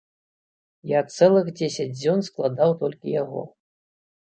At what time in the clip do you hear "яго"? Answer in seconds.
3.23-3.41